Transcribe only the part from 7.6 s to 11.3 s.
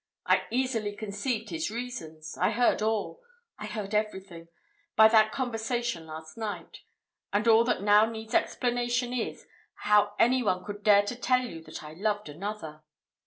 that now needs explanation is, how any one could dare to